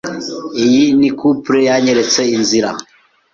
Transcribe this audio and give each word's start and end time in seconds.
Uyu 0.63 0.83
ni 0.99 1.09
couple 1.19 1.59
yanyeretse 1.69 2.21
inzira. 2.35 2.69